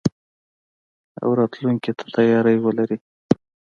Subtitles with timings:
[1.21, 2.97] او راتلونکي ته تياری ولري.